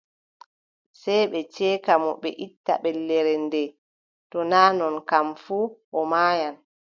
[1.01, 3.69] Sey ɓe ceeka mo ɓe itta ɓellere ndee,
[4.31, 5.65] to naa non kam fuu,
[5.97, 6.55] o maayan.